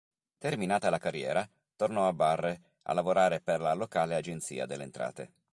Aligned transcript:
Terminata 0.39 0.89
la 0.89 0.97
carriera, 0.97 1.47
tornò 1.75 2.07
a 2.07 2.13
Barre 2.13 2.59
a 2.85 2.93
lavorare 2.93 3.39
per 3.39 3.59
la 3.61 3.73
locale 3.75 4.15
agenzia 4.15 4.65
delle 4.65 4.81
entrate. 4.85 5.31